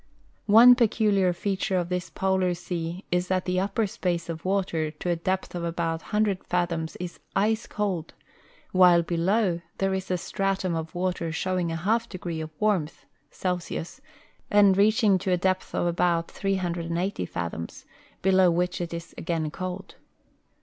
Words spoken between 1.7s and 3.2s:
of this Polar sea